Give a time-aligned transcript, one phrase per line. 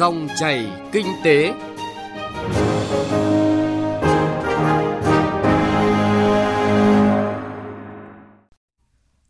[0.00, 1.54] Dòng chảy kinh tế.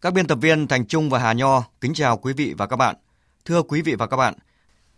[0.00, 2.76] Các biên tập viên Thành Trung và Hà Nho kính chào quý vị và các
[2.76, 2.96] bạn.
[3.44, 4.34] Thưa quý vị và các bạn,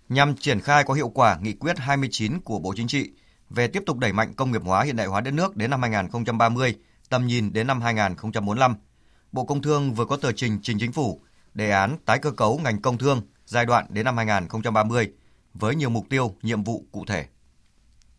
[0.08, 3.10] nhằm triển khai có hiệu quả nghị quyết 29 của Bộ Chính trị
[3.50, 5.82] về tiếp tục đẩy mạnh công nghiệp hóa hiện đại hóa đất nước đến năm
[5.82, 6.76] 2030,
[7.08, 8.74] tầm nhìn đến năm 2045,
[9.32, 11.20] Bộ Công Thương vừa có tờ trình trình chính phủ
[11.54, 15.12] đề án tái cơ cấu ngành công thương giai đoạn đến năm 2030
[15.54, 17.26] với nhiều mục tiêu, nhiệm vụ cụ thể.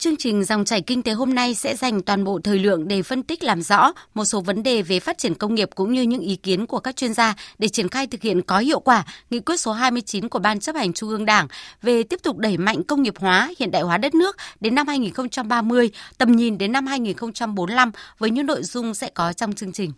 [0.03, 3.03] Chương trình dòng chảy kinh tế hôm nay sẽ dành toàn bộ thời lượng để
[3.03, 6.01] phân tích làm rõ một số vấn đề về phát triển công nghiệp cũng như
[6.01, 9.05] những ý kiến của các chuyên gia để triển khai thực hiện có hiệu quả
[9.29, 11.47] nghị quyết số 29 của Ban chấp hành Trung ương Đảng
[11.81, 14.87] về tiếp tục đẩy mạnh công nghiệp hóa, hiện đại hóa đất nước đến năm
[14.87, 19.91] 2030, tầm nhìn đến năm 2045 với những nội dung sẽ có trong chương trình.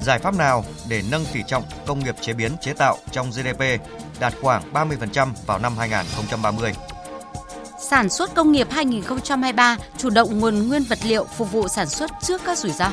[0.00, 3.62] Giải pháp nào để nâng tỷ trọng công nghiệp chế biến chế tạo trong GDP
[4.20, 6.72] đạt khoảng 30% vào năm 2030?
[7.90, 12.10] Sản xuất công nghiệp 2023 chủ động nguồn nguyên vật liệu phục vụ sản xuất
[12.22, 12.90] trước các rủi ro.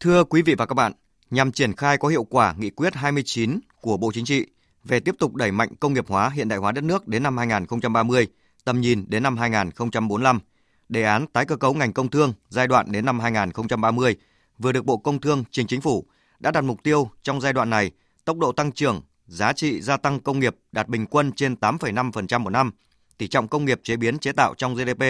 [0.00, 0.92] Thưa quý vị và các bạn,
[1.30, 4.46] nhằm triển khai có hiệu quả nghị quyết 29 của Bộ Chính trị
[4.84, 7.38] về tiếp tục đẩy mạnh công nghiệp hóa hiện đại hóa đất nước đến năm
[7.38, 8.26] 2030,
[8.64, 10.40] tầm nhìn đến năm 2045,
[10.88, 14.16] đề án tái cơ cấu ngành công thương giai đoạn đến năm 2030
[14.58, 16.06] vừa được Bộ Công Thương trình chính phủ
[16.38, 17.90] đã đặt mục tiêu trong giai đoạn này
[18.24, 22.40] tốc độ tăng trưởng giá trị gia tăng công nghiệp đạt bình quân trên 8,5%
[22.40, 22.70] một năm,
[23.18, 25.02] tỷ trọng công nghiệp chế biến chế tạo trong GDP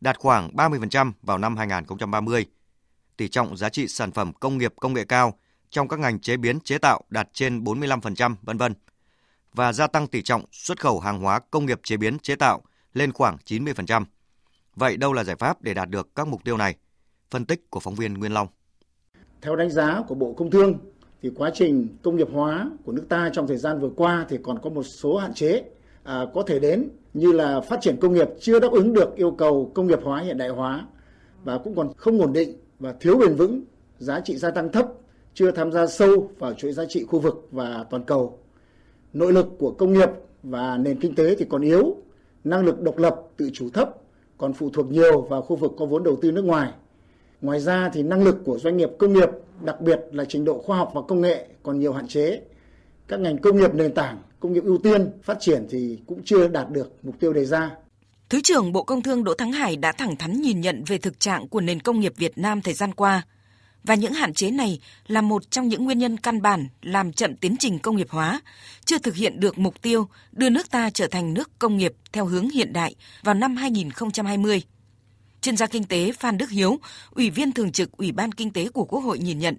[0.00, 2.46] đạt khoảng 30% vào năm 2030.
[3.16, 5.38] Tỷ trọng giá trị sản phẩm công nghiệp công nghệ cao
[5.70, 8.74] trong các ngành chế biến chế tạo đạt trên 45%, vân vân.
[9.52, 12.62] Và gia tăng tỷ trọng xuất khẩu hàng hóa công nghiệp chế biến chế tạo
[12.94, 14.04] lên khoảng 90%.
[14.76, 16.76] Vậy đâu là giải pháp để đạt được các mục tiêu này?
[17.30, 18.48] Phân tích của phóng viên Nguyên Long.
[19.44, 20.74] Theo đánh giá của Bộ Công Thương,
[21.22, 24.38] thì quá trình công nghiệp hóa của nước ta trong thời gian vừa qua thì
[24.42, 25.62] còn có một số hạn chế
[26.02, 29.30] à, có thể đến như là phát triển công nghiệp chưa đáp ứng được yêu
[29.30, 30.86] cầu công nghiệp hóa hiện đại hóa
[31.44, 33.62] và cũng còn không ổn định và thiếu bền vững,
[33.98, 34.86] giá trị gia tăng thấp,
[35.34, 38.38] chưa tham gia sâu vào chuỗi giá trị khu vực và toàn cầu.
[39.12, 40.10] Nội lực của công nghiệp
[40.42, 41.96] và nền kinh tế thì còn yếu,
[42.44, 43.94] năng lực độc lập, tự chủ thấp,
[44.38, 46.72] còn phụ thuộc nhiều vào khu vực có vốn đầu tư nước ngoài.
[47.44, 49.28] Ngoài ra thì năng lực của doanh nghiệp công nghiệp,
[49.60, 52.40] đặc biệt là trình độ khoa học và công nghệ còn nhiều hạn chế.
[53.08, 56.48] Các ngành công nghiệp nền tảng, công nghiệp ưu tiên phát triển thì cũng chưa
[56.48, 57.70] đạt được mục tiêu đề ra.
[58.28, 61.20] Thứ trưởng Bộ Công Thương Đỗ Thắng Hải đã thẳng thắn nhìn nhận về thực
[61.20, 63.22] trạng của nền công nghiệp Việt Nam thời gian qua
[63.84, 67.36] và những hạn chế này là một trong những nguyên nhân căn bản làm chậm
[67.36, 68.40] tiến trình công nghiệp hóa,
[68.84, 72.26] chưa thực hiện được mục tiêu đưa nước ta trở thành nước công nghiệp theo
[72.26, 74.62] hướng hiện đại vào năm 2020.
[75.44, 76.78] Chuyên gia kinh tế Phan Đức Hiếu,
[77.10, 79.56] Ủy viên Thường trực Ủy ban Kinh tế của Quốc hội nhìn nhận,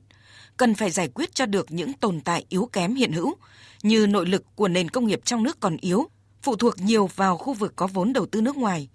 [0.57, 3.35] cần phải giải quyết cho được những tồn tại yếu kém hiện hữu,
[3.83, 6.05] như nội lực của nền công nghiệp trong nước còn yếu,
[6.41, 8.89] phụ thuộc nhiều vào khu vực có vốn đầu tư nước ngoài,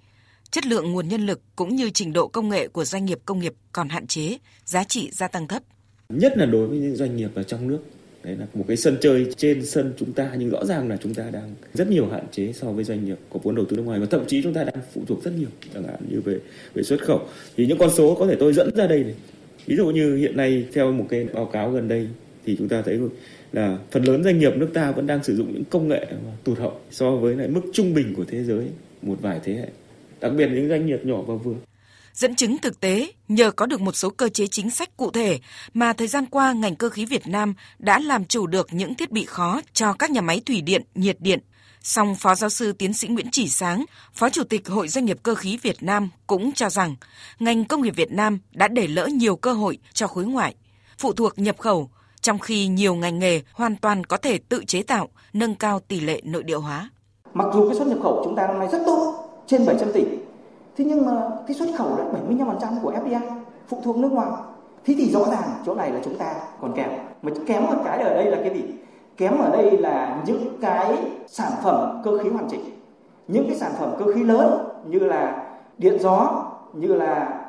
[0.50, 3.40] chất lượng nguồn nhân lực cũng như trình độ công nghệ của doanh nghiệp công
[3.40, 5.62] nghiệp còn hạn chế, giá trị gia tăng thấp.
[6.08, 7.80] Nhất là đối với những doanh nghiệp ở trong nước
[8.24, 11.14] đấy là một cái sân chơi trên sân chúng ta, nhưng rõ ràng là chúng
[11.14, 13.82] ta đang rất nhiều hạn chế so với doanh nghiệp có vốn đầu tư nước
[13.82, 16.38] ngoài, và thậm chí chúng ta đang phụ thuộc rất nhiều, chẳng hạn như về
[16.74, 17.20] về xuất khẩu.
[17.56, 19.14] Thì những con số có thể tôi dẫn ra đây này.
[19.66, 22.08] Ví dụ như hiện nay theo một cái báo cáo gần đây,
[22.46, 22.98] thì chúng ta thấy
[23.52, 26.06] là phần lớn doanh nghiệp nước ta vẫn đang sử dụng những công nghệ
[26.44, 28.66] tụt hậu so với lại mức trung bình của thế giới
[29.02, 29.66] một vài thế hệ.
[30.20, 31.54] Đặc biệt những doanh nghiệp nhỏ và vừa.
[32.14, 35.40] Dẫn chứng thực tế, nhờ có được một số cơ chế chính sách cụ thể
[35.74, 39.10] mà thời gian qua ngành cơ khí Việt Nam đã làm chủ được những thiết
[39.10, 41.40] bị khó cho các nhà máy thủy điện, nhiệt điện.
[41.82, 43.84] Song Phó Giáo sư Tiến sĩ Nguyễn Chỉ Sáng,
[44.14, 46.96] Phó Chủ tịch Hội Doanh nghiệp Cơ khí Việt Nam cũng cho rằng
[47.38, 50.54] ngành công nghiệp Việt Nam đã để lỡ nhiều cơ hội cho khối ngoại,
[50.98, 51.90] phụ thuộc nhập khẩu,
[52.20, 56.00] trong khi nhiều ngành nghề hoàn toàn có thể tự chế tạo, nâng cao tỷ
[56.00, 56.90] lệ nội địa hóa.
[57.34, 60.00] Mặc dù cái xuất nhập khẩu chúng ta năm nay rất tốt, trên 700 tỷ,
[60.76, 63.20] Thế nhưng mà cái xuất khẩu là 75% của FDI
[63.68, 64.30] phụ thuộc nước ngoài.
[64.86, 66.90] Thế thì rõ ràng chỗ này là chúng ta còn kém.
[67.22, 68.64] Mà kém một cái ở đây là cái gì?
[69.16, 72.64] Kém ở đây là những cái sản phẩm cơ khí hoàn chỉnh.
[73.28, 75.46] Những cái sản phẩm cơ khí lớn như là
[75.78, 77.40] điện gió, như là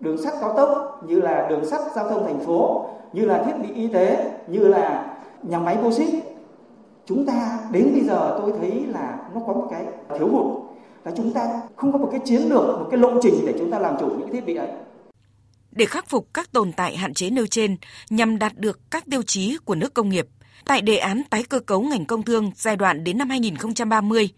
[0.00, 3.52] đường sắt cao tốc, như là đường sắt giao thông thành phố, như là thiết
[3.62, 6.22] bị y tế, như là nhà máy bô xít.
[7.06, 9.84] Chúng ta đến bây giờ tôi thấy là nó có một cái
[10.18, 10.59] thiếu hụt
[11.04, 13.70] là chúng ta không có một cái chiến lược, một cái lộ trình để chúng
[13.70, 14.68] ta làm chủ những thiết bị ấy.
[15.72, 17.76] Để khắc phục các tồn tại hạn chế nêu trên
[18.10, 20.26] nhằm đạt được các tiêu chí của nước công nghiệp,
[20.64, 24.28] Tại đề án tái cơ cấu ngành công thương giai đoạn đến năm 2030,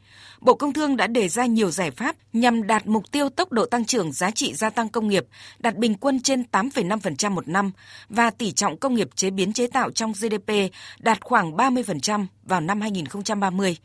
[0.41, 3.67] Bộ Công Thương đã đề ra nhiều giải pháp nhằm đạt mục tiêu tốc độ
[3.67, 5.27] tăng trưởng giá trị gia tăng công nghiệp
[5.59, 7.71] đạt bình quân trên 8,5% một năm
[8.09, 10.53] và tỷ trọng công nghiệp chế biến chế tạo trong GDP
[10.99, 13.77] đạt khoảng 30% vào năm 2030.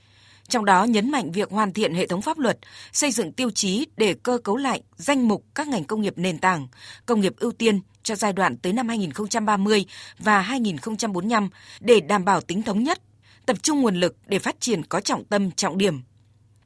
[0.49, 2.57] Trong đó nhấn mạnh việc hoàn thiện hệ thống pháp luật,
[2.93, 6.37] xây dựng tiêu chí để cơ cấu lại danh mục các ngành công nghiệp nền
[6.37, 6.67] tảng,
[7.05, 9.85] công nghiệp ưu tiên cho giai đoạn tới năm 2030
[10.19, 11.49] và 2045
[11.79, 13.01] để đảm bảo tính thống nhất,
[13.45, 16.01] tập trung nguồn lực để phát triển có trọng tâm, trọng điểm.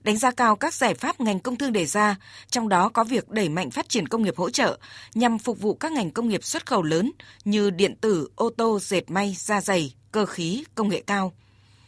[0.03, 2.15] Đánh giá cao các giải pháp ngành công thương đề ra,
[2.49, 4.77] trong đó có việc đẩy mạnh phát triển công nghiệp hỗ trợ
[5.13, 7.11] nhằm phục vụ các ngành công nghiệp xuất khẩu lớn
[7.45, 11.33] như điện tử, ô tô, dệt may, da dày, cơ khí, công nghệ cao.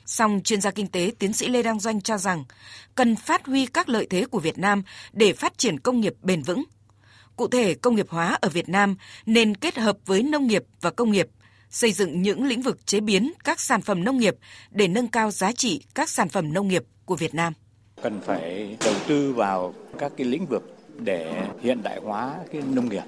[0.06, 2.44] Song chuyên gia kinh tế tiến sĩ Lê Đăng Doanh cho rằng
[2.96, 4.84] cần phát huy các lợi thế của Việt Nam
[5.14, 6.64] để phát triển công nghiệp bền vững.
[7.36, 8.96] Cụ thể, công nghiệp hóa ở Việt Nam
[9.26, 11.28] nên kết hợp với nông nghiệp và công nghiệp,
[11.70, 14.36] xây dựng những lĩnh vực chế biến các sản phẩm nông nghiệp
[14.72, 17.54] để nâng cao giá trị các sản phẩm nông nghiệp của Việt Nam.
[18.02, 22.90] Cần phải đầu tư vào các cái lĩnh vực để hiện đại hóa cái nông
[22.90, 23.04] nghiệp.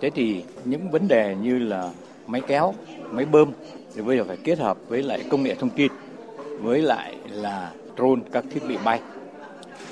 [0.00, 1.92] Thế thì những vấn đề như là
[2.26, 2.74] máy kéo,
[3.10, 3.52] máy bơm
[3.94, 5.92] thì bây giờ phải kết hợp với lại công nghệ thông tin
[6.62, 9.00] với lại là drone các thiết bị bay.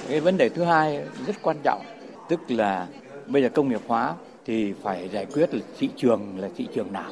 [0.09, 1.82] Cái vấn đề thứ hai rất quan trọng
[2.29, 2.87] tức là
[3.26, 6.93] bây giờ công nghiệp hóa thì phải giải quyết là thị trường là thị trường
[6.93, 7.11] nào.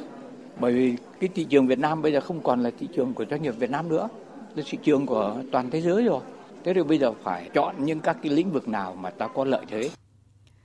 [0.59, 3.25] Bởi vì cái thị trường Việt Nam bây giờ không còn là thị trường của
[3.29, 4.09] doanh nghiệp Việt Nam nữa,
[4.55, 6.21] là thị trường của toàn thế giới rồi.
[6.63, 9.45] Thế thì bây giờ phải chọn những các cái lĩnh vực nào mà ta có
[9.45, 9.89] lợi thế.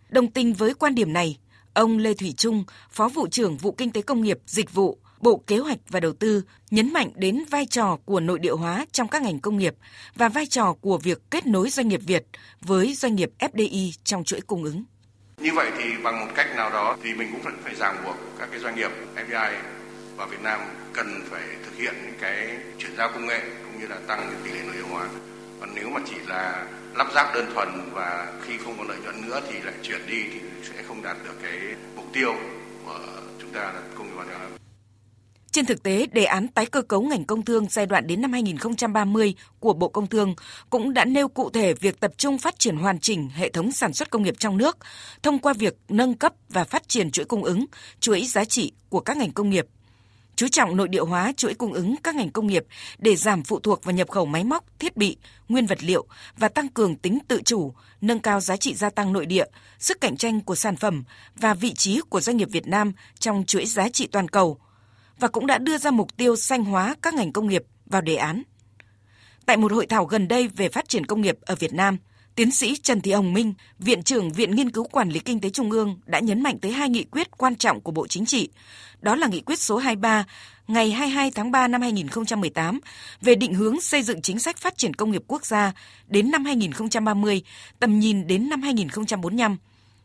[0.08, 1.38] Đồng tình với quan điểm này,
[1.74, 5.42] ông Lê Thủy Trung, Phó vụ trưởng vụ Kinh tế Công nghiệp Dịch vụ, Bộ
[5.46, 9.08] Kế hoạch và Đầu tư nhấn mạnh đến vai trò của nội địa hóa trong
[9.08, 9.74] các ngành công nghiệp
[10.14, 12.24] và vai trò của việc kết nối doanh nghiệp Việt
[12.60, 14.84] với doanh nghiệp FDI trong chuỗi cung ứng.
[15.38, 18.16] Như vậy thì bằng một cách nào đó thì mình cũng vẫn phải ràng buộc
[18.38, 19.52] các cái doanh nghiệp FDI
[20.16, 20.60] và Việt Nam
[20.92, 24.50] cần phải thực hiện những cái chuyển giao công nghệ cũng như là tăng tỷ
[24.50, 25.08] lệ nội địa hóa.
[25.60, 29.28] Còn nếu mà chỉ là lắp ráp đơn thuần và khi không có lợi nhuận
[29.28, 31.58] nữa thì lại chuyển đi thì sẽ không đạt được cái
[31.96, 32.34] mục tiêu
[32.86, 32.98] của
[33.40, 34.26] chúng ta là công nghiệp hóa.
[35.52, 38.32] Trên thực tế, đề án tái cơ cấu ngành công thương giai đoạn đến năm
[38.32, 40.34] 2030 của Bộ Công Thương
[40.70, 43.93] cũng đã nêu cụ thể việc tập trung phát triển hoàn chỉnh hệ thống sản
[43.93, 44.78] xuất công nghiệp trong nước
[45.22, 47.66] thông qua việc nâng cấp và phát triển chuỗi cung ứng,
[48.00, 49.66] chuỗi giá trị của các ngành công nghiệp.
[50.37, 52.64] Chú trọng nội địa hóa chuỗi cung ứng các ngành công nghiệp
[52.98, 55.16] để giảm phụ thuộc vào nhập khẩu máy móc, thiết bị,
[55.48, 56.06] nguyên vật liệu
[56.37, 59.46] và tăng cường tính tự chủ, nâng cao giá trị gia tăng nội địa,
[59.78, 61.05] sức cạnh tranh của sản phẩm
[61.37, 64.58] và vị trí của doanh nghiệp Việt Nam trong chuỗi giá trị toàn cầu–
[65.22, 68.16] và cũng đã đưa ra mục tiêu xanh hóa các ngành công nghiệp vào đề
[68.16, 68.42] án.
[69.46, 71.96] Tại một hội thảo gần đây về phát triển công nghiệp ở Việt Nam,
[72.34, 75.50] tiến sĩ Trần Thị Hồng Minh, Viện trưởng Viện Nghiên cứu Quản lý Kinh tế
[75.50, 78.48] Trung ương đã nhấn mạnh tới hai nghị quyết quan trọng của Bộ Chính trị.
[79.00, 80.24] Đó là nghị quyết số 23
[80.69, 82.80] ngày 22 tháng 3 năm 2018
[83.20, 85.72] về định hướng xây dựng chính sách phát triển công nghiệp quốc gia
[86.06, 87.42] đến năm 2030,
[87.80, 89.56] tầm nhìn đến năm 2045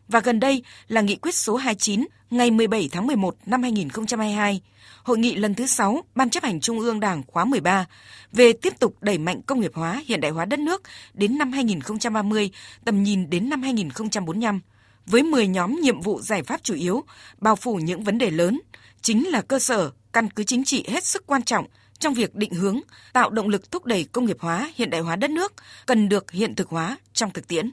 [0.07, 4.61] và gần đây là nghị quyết số 29 ngày 17 tháng 11 năm 2022,
[5.03, 7.85] hội nghị lần thứ 6 Ban chấp hành Trung ương Đảng khóa 13
[8.31, 10.81] về tiếp tục đẩy mạnh công nghiệp hóa, hiện đại hóa đất nước
[11.13, 12.51] đến năm 2030,
[12.85, 14.61] tầm nhìn đến năm 2045
[15.05, 17.03] với 10 nhóm nhiệm vụ giải pháp chủ yếu,
[17.37, 18.59] bao phủ những vấn đề lớn,
[19.01, 21.65] chính là cơ sở, căn cứ chính trị hết sức quan trọng
[21.99, 22.79] trong việc định hướng,
[23.13, 25.53] tạo động lực thúc đẩy công nghiệp hóa, hiện đại hóa đất nước
[25.85, 27.71] cần được hiện thực hóa trong thực tiễn.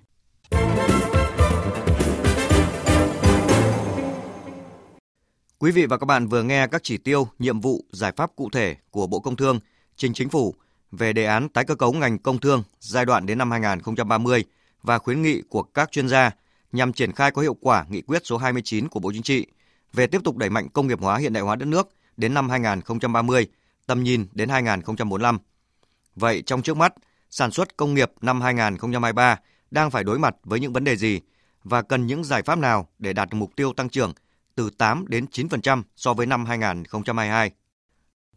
[5.64, 8.50] Quý vị và các bạn vừa nghe các chỉ tiêu, nhiệm vụ, giải pháp cụ
[8.52, 9.61] thể của Bộ Công Thương
[9.96, 10.55] trình Chính phủ
[10.93, 14.44] về đề án tái cơ cấu ngành công thương giai đoạn đến năm 2030
[14.82, 16.31] và khuyến nghị của các chuyên gia
[16.72, 19.46] nhằm triển khai có hiệu quả nghị quyết số 29 của Bộ Chính trị
[19.93, 22.50] về tiếp tục đẩy mạnh công nghiệp hóa hiện đại hóa đất nước đến năm
[22.50, 23.46] 2030,
[23.86, 25.39] tầm nhìn đến 2045.
[26.17, 26.94] Vậy trong trước mắt,
[27.31, 29.39] sản xuất công nghiệp năm 2023
[29.70, 31.20] đang phải đối mặt với những vấn đề gì
[31.65, 34.12] và cần những giải pháp nào để đạt được mục tiêu tăng trưởng
[34.55, 37.51] từ 8 đến 9% so với năm 2022.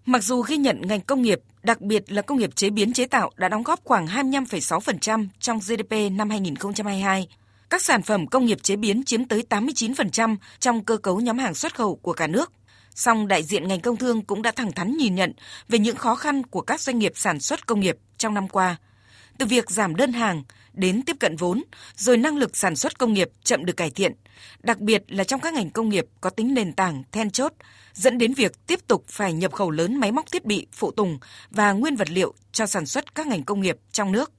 [0.05, 3.05] Mặc dù ghi nhận ngành công nghiệp, đặc biệt là công nghiệp chế biến chế
[3.05, 7.27] tạo đã đóng góp khoảng 25,6% trong GDP năm 2022,
[7.69, 11.53] các sản phẩm công nghiệp chế biến chiếm tới 89% trong cơ cấu nhóm hàng
[11.53, 12.51] xuất khẩu của cả nước.
[12.95, 15.33] Song đại diện ngành công thương cũng đã thẳng thắn nhìn nhận
[15.69, 18.77] về những khó khăn của các doanh nghiệp sản xuất công nghiệp trong năm qua.
[19.37, 21.63] Từ việc giảm đơn hàng, đến tiếp cận vốn,
[21.95, 24.13] rồi năng lực sản xuất công nghiệp chậm được cải thiện,
[24.63, 27.53] đặc biệt là trong các ngành công nghiệp có tính nền tảng then chốt,
[27.93, 31.19] dẫn đến việc tiếp tục phải nhập khẩu lớn máy móc thiết bị, phụ tùng
[31.51, 34.31] và nguyên vật liệu cho sản xuất các ngành công nghiệp trong nước.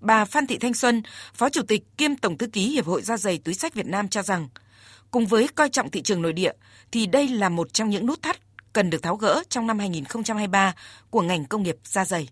[0.00, 1.02] Bà Phan Thị Thanh Xuân,
[1.34, 4.08] Phó Chủ tịch kiêm Tổng thư ký Hiệp hội Da giày túi sách Việt Nam
[4.08, 4.48] cho rằng,
[5.10, 6.52] cùng với coi trọng thị trường nội địa
[6.92, 8.36] thì đây là một trong những nút thắt
[8.72, 10.74] cần được tháo gỡ trong năm 2023
[11.10, 12.28] của ngành công nghiệp da dày.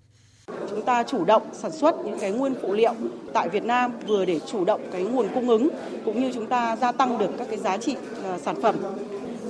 [0.77, 2.95] Chúng ta chủ động sản xuất những cái nguyên phụ liệu
[3.33, 5.69] tại Việt Nam vừa để chủ động cái nguồn cung ứng
[6.05, 8.77] cũng như chúng ta gia tăng được các cái giá trị à, sản phẩm.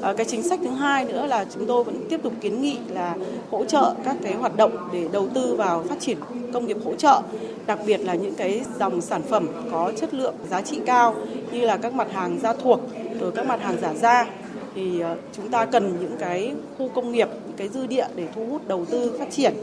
[0.02, 2.78] À, cái chính sách thứ hai nữa là chúng tôi vẫn tiếp tục kiến nghị
[2.88, 3.14] là
[3.50, 6.18] hỗ trợ các cái hoạt động để đầu tư vào phát triển
[6.52, 7.20] công nghiệp hỗ trợ,
[7.66, 11.14] đặc biệt là những cái dòng sản phẩm có chất lượng giá trị cao
[11.52, 12.80] như là các mặt hàng da thuộc,
[13.20, 14.26] rồi các mặt hàng giả da
[14.76, 18.28] thì ờ, chúng ta cần những cái khu công nghiệp, những cái dư địa để
[18.34, 19.54] thu hút đầu tư phát triển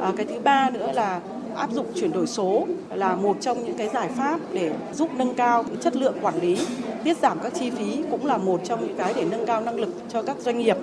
[0.00, 1.20] À, cái thứ ba nữa là
[1.56, 5.34] áp dụng chuyển đổi số là một trong những cái giải pháp để giúp nâng
[5.34, 6.58] cao chất lượng quản lý,
[7.04, 9.80] tiết giảm các chi phí cũng là một trong những cái để nâng cao năng
[9.80, 10.76] lực cho các doanh nghiệp.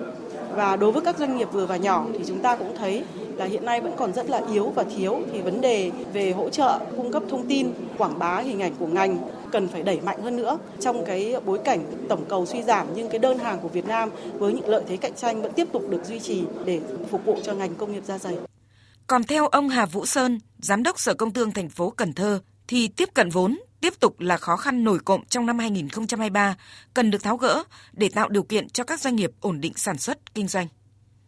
[0.54, 3.02] Và đối với các doanh nghiệp vừa và nhỏ thì chúng ta cũng thấy
[3.36, 6.48] là hiện nay vẫn còn rất là yếu và thiếu thì vấn đề về hỗ
[6.48, 9.16] trợ cung cấp thông tin, quảng bá hình ảnh của ngành
[9.52, 13.08] cần phải đẩy mạnh hơn nữa trong cái bối cảnh tổng cầu suy giảm nhưng
[13.08, 15.82] cái đơn hàng của Việt Nam với những lợi thế cạnh tranh vẫn tiếp tục
[15.88, 16.80] được duy trì để
[17.10, 18.36] phục vụ cho ngành công nghiệp da dày.
[19.06, 22.40] Còn theo ông Hà Vũ Sơn, Giám đốc Sở Công Thương thành phố Cần Thơ,
[22.68, 26.56] thì tiếp cận vốn tiếp tục là khó khăn nổi cộng trong năm 2023,
[26.94, 29.98] cần được tháo gỡ để tạo điều kiện cho các doanh nghiệp ổn định sản
[29.98, 30.66] xuất, kinh doanh.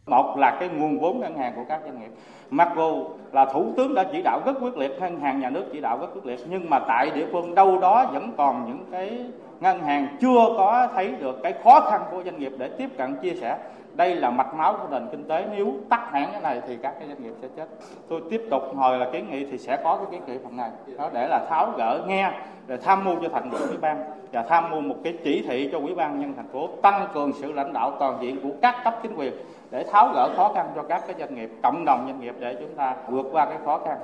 [0.07, 2.11] Một là cái nguồn vốn ngân hàng của các doanh nghiệp.
[2.55, 5.65] Mặc dù là Thủ tướng đã chỉ đạo rất quyết liệt, ngân hàng nhà nước
[5.73, 8.85] chỉ đạo rất quyết liệt, nhưng mà tại địa phương đâu đó vẫn còn những
[8.91, 9.19] cái
[9.61, 13.17] ngân hàng chưa có thấy được cái khó khăn của doanh nghiệp để tiếp cận
[13.23, 13.59] chia sẻ.
[13.95, 15.47] Đây là mạch máu của nền kinh tế.
[15.57, 17.69] Nếu tắt hẳn cái này thì các cái doanh nghiệp sẽ chết.
[18.09, 20.71] Tôi tiếp tục hồi là kiến nghị thì sẽ có cái kiến nghị phần này.
[20.99, 22.31] Đó để là tháo gỡ nghe
[22.69, 25.69] rồi tham mưu cho thành ủy ủy ban và tham mưu một cái chỉ thị
[25.73, 28.75] cho ủy ban nhân thành phố tăng cường sự lãnh đạo toàn diện của các
[28.85, 29.33] cấp chính quyền
[29.75, 32.57] để tháo gỡ khó khăn cho các cái doanh nghiệp cộng đồng doanh nghiệp để
[32.61, 33.99] chúng ta vượt qua cái khó khăn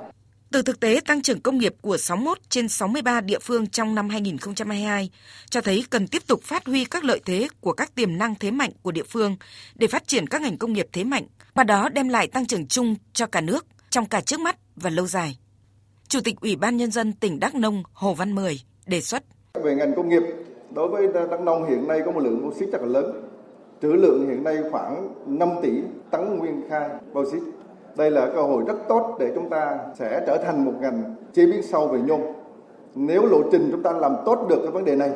[0.51, 4.09] từ thực tế tăng trưởng công nghiệp của 61 trên 63 địa phương trong năm
[4.09, 5.09] 2022
[5.49, 8.51] cho thấy cần tiếp tục phát huy các lợi thế của các tiềm năng thế
[8.51, 9.35] mạnh của địa phương
[9.75, 11.23] để phát triển các ngành công nghiệp thế mạnh,
[11.55, 14.89] qua đó đem lại tăng trưởng chung cho cả nước trong cả trước mắt và
[14.89, 15.37] lâu dài.
[16.07, 19.23] Chủ tịch Ủy ban Nhân dân tỉnh Đắk Nông Hồ Văn Mười đề xuất.
[19.63, 20.23] Về ngành công nghiệp,
[20.75, 23.30] đối với Đắk Nông hiện nay có một lượng bauxit rất là lớn.
[23.81, 27.41] Trữ lượng hiện nay khoảng 5 tỷ tấn nguyên khai bauxit
[27.97, 31.45] đây là cơ hội rất tốt để chúng ta sẽ trở thành một ngành chế
[31.45, 32.21] biến sâu về nhôm.
[32.95, 35.11] Nếu lộ trình chúng ta làm tốt được cái vấn đề này,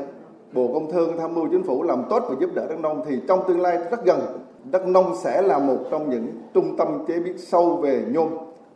[0.54, 3.20] Bộ Công Thương tham mưu chính phủ làm tốt và giúp đỡ Đắk Nông thì
[3.28, 4.20] trong tương lai rất gần,
[4.72, 8.30] Đắk Nông sẽ là một trong những trung tâm chế biến sâu về nhôm.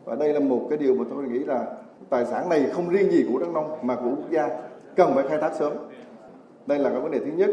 [0.05, 1.65] Và đây là một cái điều mà tôi nghĩ là
[2.09, 4.49] tài sản này không riêng gì của Đắk Nông mà của quốc gia
[4.95, 5.73] cần phải khai thác sớm.
[6.65, 7.49] Đây là cái vấn đề thứ nhất.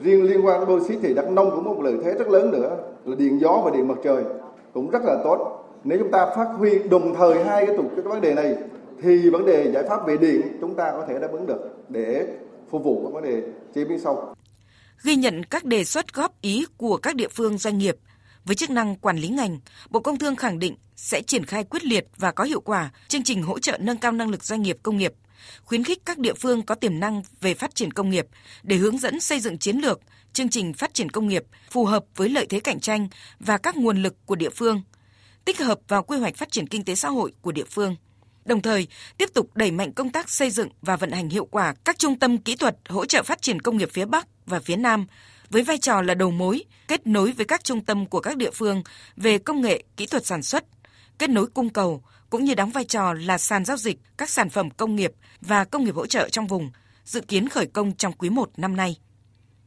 [0.00, 2.50] Riêng liên quan đến bauxit thì Đắk Nông cũng có một lợi thế rất lớn
[2.50, 4.24] nữa là điện gió và điện mặt trời
[4.74, 8.02] cũng rất là tốt nếu chúng ta phát huy đồng thời hai cái tục cái
[8.02, 8.54] vấn đề này
[9.02, 12.26] thì vấn đề giải pháp về điện chúng ta có thể đáp ứng được để
[12.70, 13.42] phục vụ các vấn đề
[13.74, 14.34] chế biến sâu.
[15.02, 17.96] Ghi nhận các đề xuất góp ý của các địa phương doanh nghiệp
[18.44, 19.58] với chức năng quản lý ngành,
[19.90, 23.22] Bộ Công Thương khẳng định sẽ triển khai quyết liệt và có hiệu quả chương
[23.22, 25.14] trình hỗ trợ nâng cao năng lực doanh nghiệp công nghiệp,
[25.64, 28.26] khuyến khích các địa phương có tiềm năng về phát triển công nghiệp
[28.62, 30.00] để hướng dẫn xây dựng chiến lược,
[30.32, 33.08] chương trình phát triển công nghiệp phù hợp với lợi thế cạnh tranh
[33.40, 34.82] và các nguồn lực của địa phương–
[35.48, 37.96] tích hợp vào quy hoạch phát triển kinh tế xã hội của địa phương.
[38.44, 38.86] Đồng thời,
[39.18, 42.18] tiếp tục đẩy mạnh công tác xây dựng và vận hành hiệu quả các trung
[42.18, 45.06] tâm kỹ thuật hỗ trợ phát triển công nghiệp phía Bắc và phía Nam
[45.50, 48.50] với vai trò là đầu mối, kết nối với các trung tâm của các địa
[48.50, 48.82] phương
[49.16, 50.64] về công nghệ, kỹ thuật sản xuất,
[51.18, 54.50] kết nối cung cầu cũng như đóng vai trò là sàn giao dịch các sản
[54.50, 56.70] phẩm công nghiệp và công nghiệp hỗ trợ trong vùng,
[57.04, 58.96] dự kiến khởi công trong quý 1 năm nay.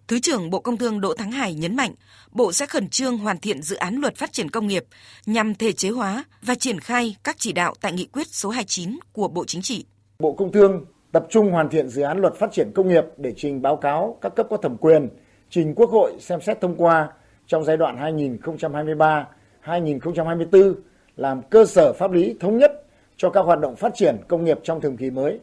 [0.08, 1.94] Thứ trưởng Bộ Công Thương Đỗ Thắng Hải nhấn mạnh,
[2.32, 4.84] Bộ sẽ khẩn trương hoàn thiện dự án luật phát triển công nghiệp
[5.25, 9.00] nhằm thể chế hóa và triển khai các chỉ đạo tại nghị quyết số 29
[9.13, 9.86] của Bộ Chính trị.
[10.20, 13.34] Bộ Công Thương tập trung hoàn thiện dự án luật phát triển công nghiệp để
[13.38, 15.10] trình báo cáo các cấp có thẩm quyền,
[15.50, 17.10] trình Quốc hội xem xét thông qua
[17.48, 18.18] trong giai đoạn
[19.63, 20.74] 2023-2024
[21.15, 22.72] làm cơ sở pháp lý thống nhất
[23.18, 25.39] cho các hoạt động phát triển công nghiệp trong thời kỳ mới.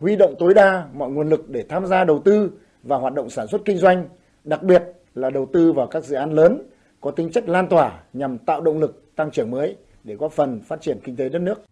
[0.00, 2.50] Huy động tối đa mọi nguồn lực để tham gia đầu tư
[2.82, 4.08] và hoạt động sản xuất kinh doanh,
[4.44, 4.82] đặc biệt
[5.14, 6.62] là đầu tư vào các dự án lớn
[7.00, 10.60] có tính chất lan tỏa nhằm tạo động lực tăng trưởng mới để góp phần
[10.68, 11.64] phát triển kinh tế đất nước.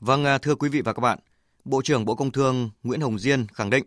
[0.00, 1.18] Vâng, à, thưa quý vị và các bạn,
[1.64, 3.84] Bộ trưởng Bộ Công Thương Nguyễn Hồng Diên khẳng định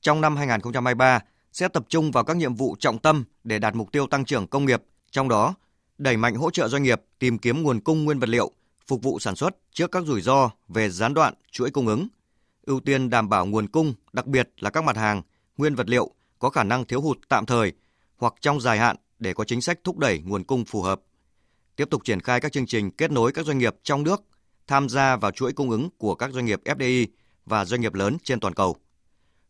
[0.00, 1.20] trong năm 2023
[1.52, 4.46] sẽ tập trung vào các nhiệm vụ trọng tâm để đạt mục tiêu tăng trưởng
[4.46, 5.54] công nghiệp, trong đó
[5.98, 8.50] đẩy mạnh hỗ trợ doanh nghiệp tìm kiếm nguồn cung nguyên vật liệu
[8.86, 12.08] phục vụ sản xuất trước các rủi ro về gián đoạn chuỗi cung ứng,
[12.66, 15.22] ưu tiên đảm bảo nguồn cung, đặc biệt là các mặt hàng
[15.56, 17.72] nguyên vật liệu có khả năng thiếu hụt tạm thời
[18.16, 21.00] hoặc trong dài hạn để có chính sách thúc đẩy nguồn cung phù hợp.
[21.76, 24.22] Tiếp tục triển khai các chương trình kết nối các doanh nghiệp trong nước
[24.66, 27.06] tham gia vào chuỗi cung ứng của các doanh nghiệp FDI
[27.46, 28.76] và doanh nghiệp lớn trên toàn cầu.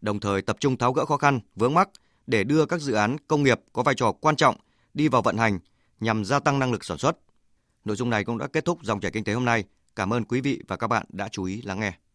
[0.01, 1.89] Đồng thời tập trung tháo gỡ khó khăn, vướng mắc
[2.27, 4.57] để đưa các dự án công nghiệp có vai trò quan trọng
[4.95, 5.59] đi vào vận hành
[6.01, 7.19] nhằm gia tăng năng lực sản xuất.
[7.85, 9.65] Nội dung này cũng đã kết thúc dòng chảy kinh tế hôm nay.
[9.97, 11.99] Cảm ơn quý vị và các bạn đã chú ý lắng nghe.